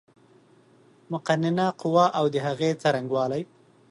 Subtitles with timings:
[1.11, 3.43] مقننه قوه اود هغې څرنګوالی